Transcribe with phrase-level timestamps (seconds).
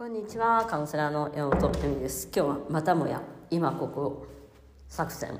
[0.00, 2.30] こんにちは、カウンセラーの山本恵美です。
[2.34, 4.26] 今日はまたもや今ここ
[4.88, 5.38] 作戦。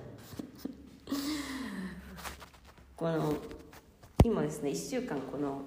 [2.95, 3.33] この
[4.23, 5.63] 今ですね、1週間この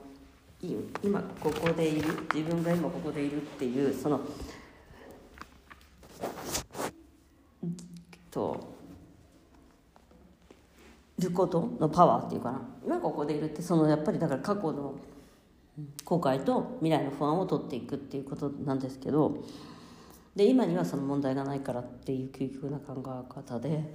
[1.02, 4.20] 今ここでいる自分が今ここでいるっていうその
[8.30, 8.60] と
[11.18, 14.94] ることのパワーっていうかな今ここでいるってそのやっぱりだから過去の
[16.06, 19.44] 後悔と未来の不安を取っていくっていうことなんですけど
[20.36, 23.94] で今にはその問題がないからっていう究極な考え方で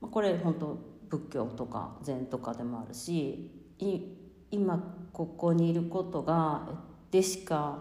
[0.00, 0.78] これ本当
[1.08, 3.50] 仏教とか禅とかでもあるし
[4.50, 6.68] 今ここにいることが
[7.10, 7.78] でしか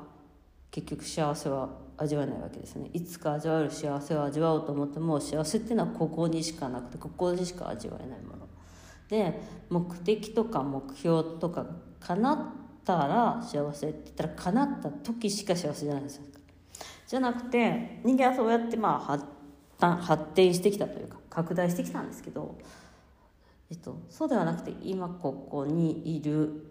[0.69, 8.47] 結局幸せは味わえないわけですねいつか味わえる幸せを味わおうと思っても幸せっていうのはここにしかなくてここにしか味わえないもの
[9.09, 9.39] で
[9.69, 11.65] 目的とか目標とか
[11.99, 16.25] 叶ったら幸せって言ったら叶った時しか幸せじゃないですか
[17.07, 19.25] じゃなくて人間はそうやってまあ発
[19.79, 22.55] 発展してきたというか拡大してきたんですけど、
[23.71, 26.67] えっと、そうではなくて今ここにいる、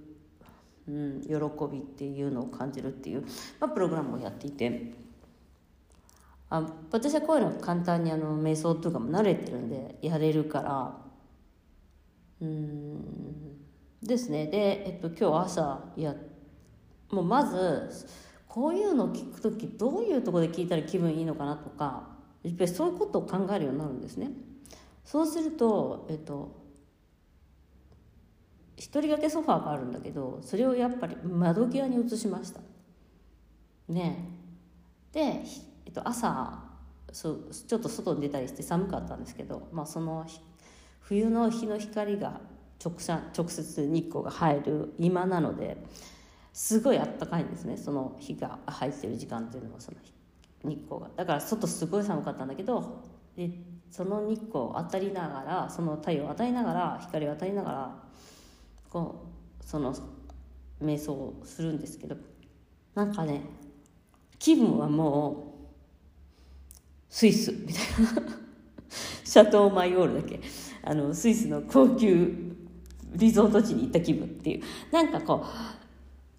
[0.88, 1.34] うん、喜
[1.72, 3.22] びっていうのを感じるっていう、
[3.58, 4.92] まあ、プログラムをやっていて
[6.50, 10.96] あ私はこういうの簡単にあの瞑想とかも慣れてるんでやれるから
[12.40, 13.29] うん
[14.02, 16.14] ですねで、えっと、今日朝や
[17.10, 18.06] もうまず
[18.48, 22.08] こういうのを聞く時どういうとこで聞いたら気分いいのかなとか
[22.42, 24.30] やっぱりそういうことを考えるようになるんですね。
[25.04, 26.56] そうすると、えっと、
[28.76, 32.60] 一人掛けソファーがあるんだけどそれをやっぱり窓際に移しました。
[33.88, 34.28] ね
[35.12, 35.20] で、
[35.84, 36.64] えっと、朝
[37.12, 40.26] そうちょっと外に出たりして寒かったんですけど、まあ、その
[41.00, 42.40] 冬の日の光が
[42.82, 42.94] 直
[43.36, 45.76] 直接日光が入る今なので
[46.52, 49.98] すごいあったかいんですねその日が入ってる時間っていうのはその
[50.64, 51.10] 日光が。
[51.16, 53.02] だから外すごい寒かったんだけど
[53.36, 53.50] で
[53.90, 57.96] その日光を当たりながらその太陽を当たりながら光を当たりながら
[58.88, 59.26] こ
[59.62, 59.94] うその
[60.82, 62.16] 瞑想をするんですけど
[62.94, 63.42] なんかね
[64.38, 65.60] 気分はもう
[67.08, 67.74] スイスみたい
[68.24, 68.36] な。
[69.24, 70.40] シャトーマイオールだけ？
[70.82, 72.49] あのスイスの高級
[73.14, 74.62] リゾート地に行った気分っていう。
[74.92, 75.46] なんかこう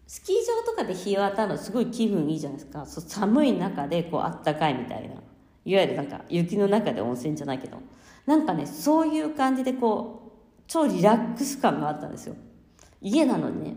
[0.07, 2.85] スキー場とかで日を当たるのすごい気分いいじゃないですか。
[2.85, 5.15] そう寒い中でこうあったかいみたいな。
[5.63, 7.77] いわゆるなんか雪の中で温泉じゃないけど。
[8.25, 12.35] なんかねそういう感じでこう超リラックス感があったんですよ。
[13.01, 13.75] 家なのにね。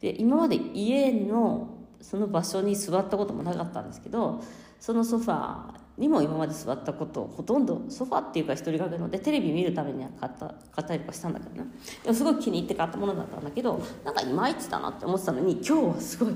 [0.00, 4.42] で今まで家のその場所に座ったこともなかったんですけど
[4.78, 11.70] そのソファーにも今まで座ったことほとんどソファっていうか一人掛けのでテレビ見るためには買った買ったりとかしたんだけどね。
[12.02, 16.34] でもすごい気に入って買ったものだったんだけどなんかいまいちだなって思ってたのに今日はすごい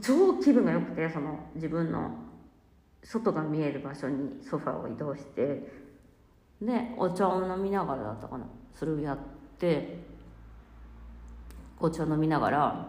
[0.00, 2.10] 超気分が良くてその自分の
[3.02, 5.70] 外が見える場所にソファを移動して
[6.62, 8.46] でお茶を飲みながらだったかな。
[8.74, 9.18] それをやっ
[9.58, 9.98] て
[11.78, 12.88] お茶を飲みながら、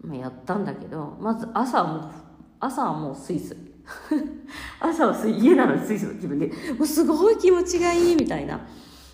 [0.00, 2.10] まあ、やったんだけどまず朝はもう
[2.58, 3.75] 朝はもうスイス。
[4.80, 6.46] 朝は家なのにスイスの気分で
[6.78, 8.66] もうすごい気持ちがいいみたいな。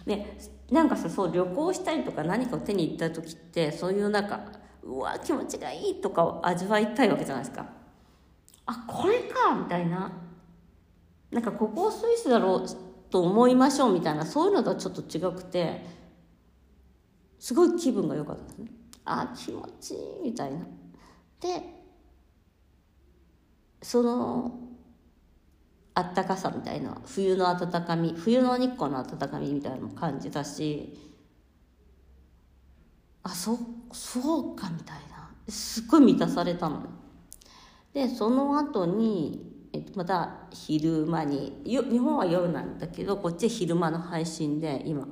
[0.06, 0.38] ね、
[0.71, 4.41] なんかさそう旅行したりとか何かを手に入った時ってそういうなんか
[4.82, 7.66] うわ気持ちがいいとかを味わいたいわけじゃないですか。
[8.66, 10.12] あこれかみたいな。
[11.31, 12.66] なんかここスイスだろう
[13.11, 15.84] と思いましょうみたいなそういうのとはちょっと違くて
[17.38, 18.71] すごい気分が良かったですね。
[19.05, 20.59] あ気持ちいいみたいな。
[21.41, 21.82] で
[23.82, 24.62] その
[25.95, 30.99] あったかさみたいな冬の暖かみ冬の日光の暖かみみたいなのも感じたし
[33.23, 33.59] あそ
[33.93, 35.31] そうかみたいな。
[35.49, 36.85] すっごい満たされたの
[37.93, 39.53] でその後に、
[39.97, 45.07] また昼間に日本は夜なんだけどこっち昼間の配信で今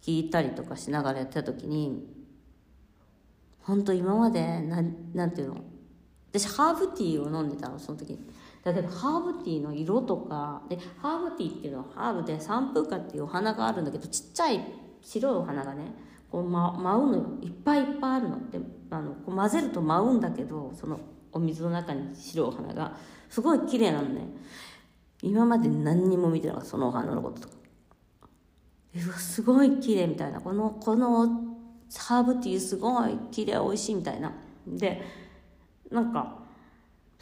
[0.00, 2.06] 聞いたりとかしながらやってた時に
[3.60, 5.64] 本当今までなんなんていうの？
[6.32, 8.10] 私ハーブティーを飲んでたのその時。
[8.10, 8.18] に
[8.62, 14.64] だけどハーブティーの色とかでハーブティーっていうのはハーブでサンプーカっていうお花があるんだけどちっちゃい
[15.00, 15.92] 白いお花がね
[16.30, 17.24] こう、ま、舞うのよ。
[17.42, 18.50] いっぱいいっぱいあるの。
[18.50, 18.58] で
[18.90, 20.98] あのこう混ぜると舞うんだけどその
[21.32, 22.96] お水の中に白いお花が。
[23.28, 24.26] すごい綺麗なのね。
[25.22, 27.54] 今まで何にも見てなかったそのお花のこととか。
[28.94, 30.40] うわすごい綺麗みたいな。
[30.40, 31.26] このこの
[31.96, 34.32] ハーブティーすごい綺麗美味しいみたいな。
[34.66, 35.02] で
[35.90, 36.41] なんか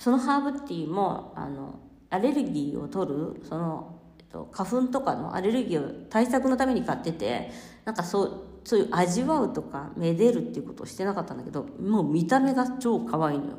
[0.00, 7.50] そのハーブティーもあのアレルギーを取るその、えっと、花粉とかのアレルギーを対策のために買ってて
[7.84, 8.32] なんかそう
[8.64, 13.58] そういう味わうとかめでるっていうことをしてなかったんだけどもう見た目が超可愛いのよ。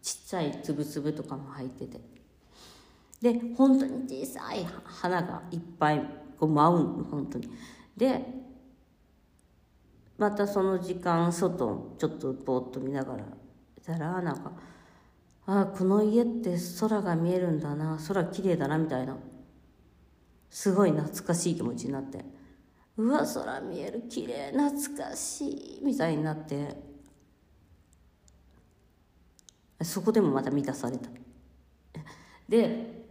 [0.00, 2.00] ちっちゃいつぶつぶとかも入ってて。
[3.20, 6.00] で本当に小さい花がいっぱい
[6.38, 7.50] こう舞う本当に。
[7.94, 8.24] で
[10.16, 13.24] またその時間外ちょっとぼーっと見ながらい
[13.84, 14.52] たらなんか
[15.48, 19.16] ああこの家って空が見えるんだな空綺麗だなみたいな。
[20.50, 22.24] すごい懐かしい気持ちになって
[22.96, 26.76] うわ空見える綺麗懐かしいみたいになって。
[29.82, 31.08] そこでもまた満たされた。
[32.48, 33.06] で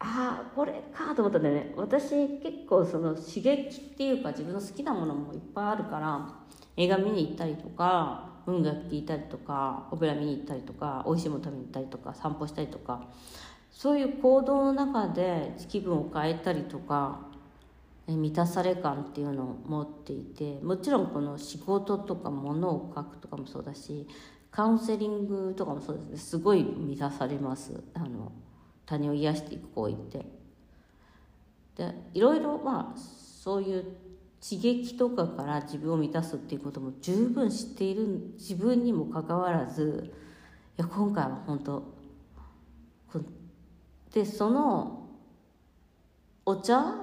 [0.00, 1.74] ああこれかと思ったんだよね。
[1.76, 6.34] 私結構その刺激っていうか自分の好きなものもいっぱいあるから
[6.76, 13.06] 映画見に行ったりとか音楽聴いたりとかオペラ見に行ったりとか美味しいもの食べに行ったりとか散歩したりとか
[13.70, 17.20] そういう行動の中で気分を変えたりとか
[18.06, 24.08] 満たされ感っていうのを持っていてもちろんこの仕事とか物を書くとかもそうだし
[24.50, 26.16] カウンセリングとかもそうですね。
[26.16, 27.82] すごい満たされます。
[27.94, 28.32] あの
[28.86, 30.24] 他人を癒していく行為って。
[31.76, 33.84] でいろいろまあそういう
[34.40, 40.14] 刺激とかから自分を満たすっていうことも十分知っている自分にもかかわらず
[40.78, 41.98] いや今回は本当
[44.12, 45.06] でその
[46.46, 46.94] お茶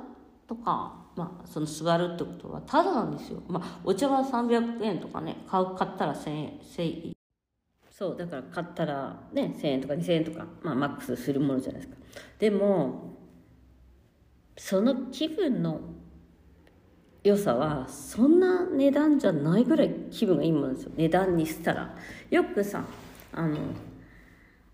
[0.47, 7.15] とか、まあ、その座るってことはただなんですよ、まあ、お茶は300円とかね買う買ったら1000円1000円。
[7.91, 11.99] そうだから買ったらね1000円とか2000円とか、まあ、マックスするものじゃないですか。
[12.39, 13.17] でも
[14.57, 15.79] その気分の
[17.25, 21.95] 良さはそんな値段じゃないぐらい気分がいいものですよ値段にしたら。
[22.29, 22.83] よくさ
[23.33, 23.57] あの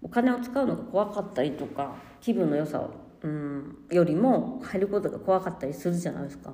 [0.02, 2.92] お金を使うのが怖かったりとか気分の良さを、
[3.24, 6.52] うん、よりも入ることが怖かったりするじゃないですか。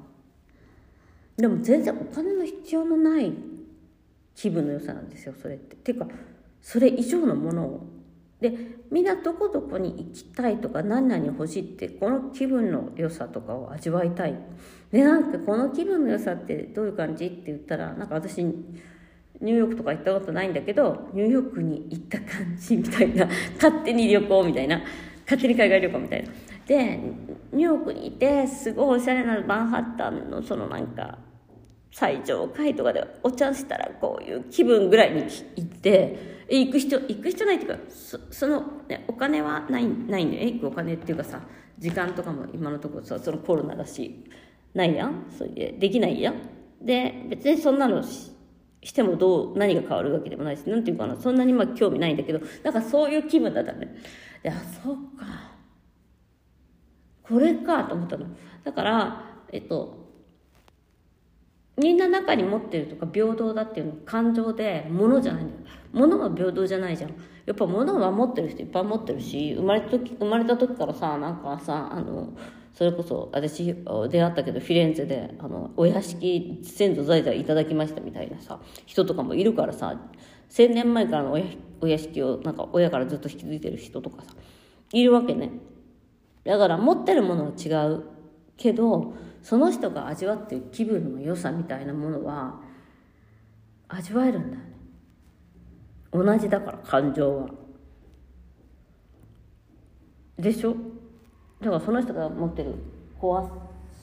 [1.35, 3.33] でも全然お金の必要のない
[4.35, 5.75] 気分の良さなんですよそれって。
[5.77, 6.07] ていうか
[6.61, 7.96] それ以上のものを
[8.41, 8.53] で
[8.91, 14.35] みんなどこどこに行きたいとか何々欲しいってこの気分の良さとかを味わいたい。
[14.91, 23.27] でなんかこの気分の良さってどういう感じって言ったらなんか私ニューヨークとか行ったことないんだけどニューヨークに行った感じみたいな
[23.61, 24.81] 勝手に旅行みたいな
[25.23, 26.29] 勝手に海外旅行みたいな。
[26.67, 26.99] で
[27.53, 31.17] ニューヨークにいてすごいおしゃれなマンハッタンのそのなんか
[31.91, 35.23] 最上階とかでお茶したらこういう気分ぐらいに
[35.55, 37.79] 行って行く人行く必要ないっていうか
[38.31, 40.49] その、ね、お金はないないんだよ。
[40.51, 41.41] 行くお金っていうかさ
[41.77, 44.25] 時間とかも今のところさそのコロナだし
[44.73, 45.25] ないやん。
[45.35, 46.35] それでできないやん。
[46.81, 48.31] で別にそんなのし
[48.83, 53.95] してもどう何が変わるわけでもないしなんていうかなそんなにまあ興味ないんだけどなんかそういう気分だったね。
[54.43, 54.53] であ
[54.83, 55.57] そうか。
[57.23, 58.27] これかと思ったの。
[58.63, 60.06] だからえっと
[61.77, 65.61] みんな中に持ってるとか平等だっていうの感情で物じゃないんだよ。
[65.93, 67.11] 物は平等じゃないじゃん。
[67.45, 72.33] やっぱ物は持ってる人いっぱい持ってるし生まれた時生まれた時からさなんかさあの
[72.73, 73.73] それこそ私
[74.09, 79.97] 出会ったけどフィレンツェであのお屋敷先祖代々いただきましたみたいなさ人とかもいるからさ
[80.49, 81.37] 1,000年前からの
[81.79, 84.33] お屋敷をなんか親からずっと引き継いでる人とかさ
[84.91, 85.51] いるわけね。
[86.43, 88.03] だから持ってるものは違う
[88.57, 92.59] けどその人が味わってる気分の良さみたいなものは
[93.87, 94.73] 味わえるんだよね。
[96.11, 97.49] 同じだから感情は。
[100.37, 100.75] でしょ？
[101.61, 102.75] だからその人が持ってる
[103.19, 103.49] 怖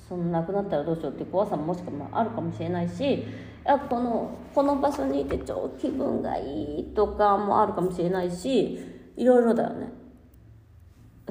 [0.09, 3.25] その亡くなったらどうしようっていう怖さももしかもあるかもしれないし
[3.65, 8.81] あこのこの場所にいて超気分がいいとかもあるかもしれないし
[9.17, 9.93] いろいろだよね。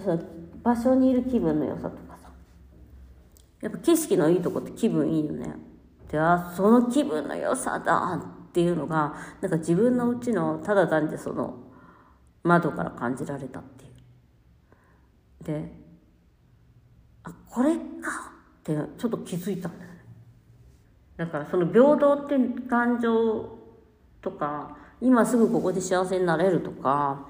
[0.02, 0.24] その
[0.64, 2.13] 場所にいる気分の良さとか。
[2.13, 2.13] さ
[3.64, 5.56] やっぱ景色のいいとこって気分いいよね。
[6.12, 11.56] であその気分の良さだっていうのがなんか自分のうちのただ単にその
[12.44, 15.44] 窓から感じられたっていう。
[15.46, 15.72] で
[17.24, 17.82] あこれか
[18.60, 20.00] ってちょっと気づいたんだよね。
[21.16, 22.36] だからその平等って
[22.70, 23.58] 感情
[24.22, 27.28] とか今すぐここで幸せになれるとか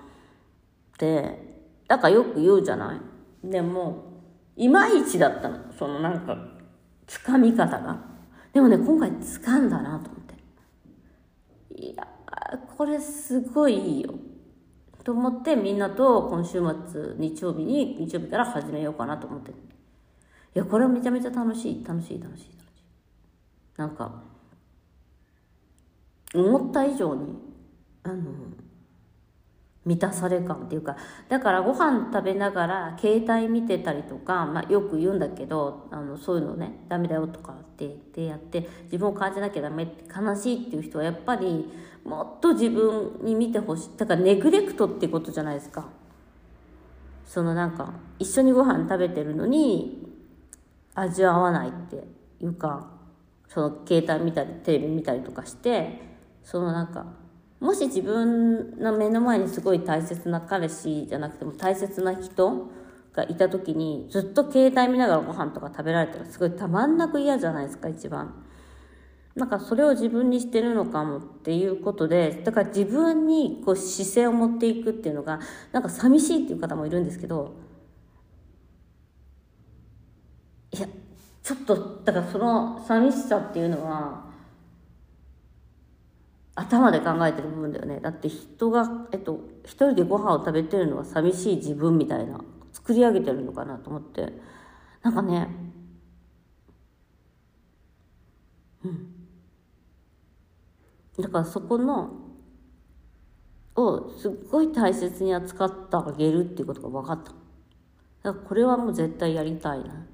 [0.95, 2.99] ってだかよく言うじゃない。
[3.47, 4.12] でも
[4.55, 5.71] いまいちだったの。
[5.77, 6.37] そのなんか
[7.07, 7.99] つかみ方が。
[8.53, 10.35] でもね今回つかんだなと思って。
[11.75, 12.07] いや
[12.77, 14.13] これすごいいいよ。
[15.03, 19.51] と思ってみんなと今週末日曜日に日曜日から始めようかなと思って。
[19.51, 19.53] い
[20.53, 21.83] やこれはめちゃめちゃ楽しい。
[21.83, 23.77] 楽しい楽しい楽しい。
[23.77, 24.23] なんか
[26.35, 27.35] 思った以上に
[28.03, 28.23] あの
[29.85, 30.95] 満たされ感っていうか
[31.27, 41.69] だからご飯食べながら携帯見てたりとか、まあ、よく言うんだけどあのそういうのねダメだよとかってってやって自分を感じなきゃダメって悲しいっていう人はやっぱり
[42.05, 45.87] もっと自分に見てほしいだからネグレクトってことじゃないですか。
[47.25, 50.07] そのなんか一緒にご飯食べてるのに
[50.93, 52.03] 味わわないって
[52.41, 52.91] いうか
[53.47, 55.99] その携帯見たりテレビ見たりとかして
[56.43, 57.05] そのなんか
[57.63, 62.69] もし自分の目の前にすごい大切な彼氏じゃなくても大切な人
[63.13, 68.33] がいた時にずっと携帯見ながらご飯とか食べられたらすごいたまんなく嫌じゃないですか一番。
[69.35, 75.39] なんかそれを自分にしてるのかもっていうことでだから自分にこう姿勢を持っていくっていうのが
[75.71, 77.55] なんか寂しいっていう方もいるんですけど
[80.71, 80.87] いや
[81.41, 84.32] ちょっとだからその寂しさっていうのは
[86.55, 87.99] 頭で考えてる部分だよね。
[87.99, 92.39] だって人が、えっと、一人でご飯を食べてるのは寂しい自分みたいな
[92.71, 94.33] 作り上げてるのかなと思って。
[95.01, 95.47] なんかね
[98.85, 99.13] うん。
[101.19, 102.11] だからそこの
[103.75, 107.31] をすっごい大切に扱ってあげるっていうことが分かった。
[107.31, 110.05] だからこれはもう絶対やりたいな。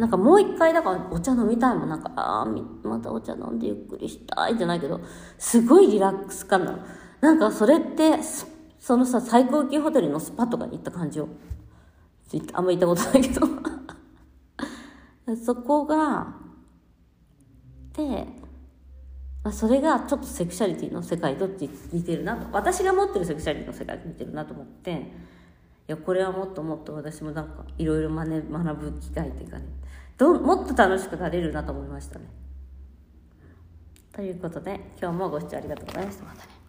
[0.00, 1.88] なんかもう一回だからお茶飲みたいもん。
[1.88, 2.46] なんかああ
[2.88, 5.00] またお茶飲んでゆっくりしたいじゃないけど
[5.38, 6.78] すごいリラックス感なの。
[7.20, 8.18] なんかそれって
[8.78, 11.28] そのさ最高級ホテルのスパとかに行った感じよ。
[12.54, 13.46] あんま行ったことないけど。
[15.44, 16.34] そこが
[17.92, 18.26] で、
[19.52, 22.46] それがちょっとセクシャリティの世界と似てるなと。
[22.52, 25.12] 私が持ってるセクシャリティの世界と似てるなと思って。
[25.90, 29.64] やこれはもっともっと私もなんかいろいろ学ぶ機会っていうかね
[30.16, 32.26] どもっと楽しくなれるなと思いましたね。
[34.12, 36.24] ということで今日もご視聴ありがとうございました。
[36.24, 36.59] またね。